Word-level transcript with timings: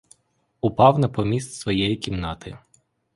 Упав 0.61 0.99
на 0.99 1.09
поміст 1.09 1.53
своєї 1.53 1.95
кімнати. 1.95 2.57